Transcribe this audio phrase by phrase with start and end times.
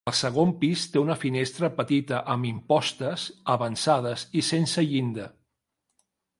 [0.09, 3.27] El segon pis té una finestra petita amb impostes
[3.59, 5.31] avançades i sense llinda.